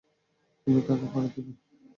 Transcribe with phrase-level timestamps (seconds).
[0.67, 1.51] কিন্তু টাকা পরে দিবো।